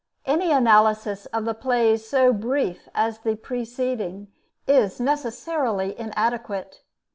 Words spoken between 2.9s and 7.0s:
as the preceding is necessarily inadequate.